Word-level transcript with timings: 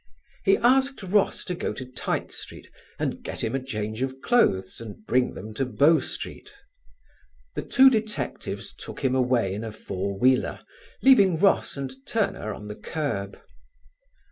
He 0.43 0.57
asked 0.57 1.03
Ross 1.03 1.45
to 1.45 1.53
go 1.53 1.73
to 1.73 1.85
Tite 1.85 2.31
Street 2.31 2.71
and 2.97 3.21
get 3.23 3.43
him 3.43 3.53
a 3.53 3.63
change 3.63 4.01
of 4.01 4.19
clothes 4.19 4.81
and 4.81 5.05
bring 5.05 5.35
them 5.35 5.53
to 5.53 5.63
Bow 5.67 5.99
Street. 5.99 6.51
The 7.53 7.61
two 7.61 7.87
detectives 7.91 8.73
took 8.73 9.01
him 9.03 9.13
away 9.13 9.53
in 9.53 9.63
a 9.63 9.71
four 9.71 10.17
wheeler, 10.17 10.59
leaving 11.03 11.37
Ross 11.37 11.77
and 11.77 11.93
Turner 12.07 12.51
on 12.51 12.67
the 12.67 12.75
curb. 12.75 13.39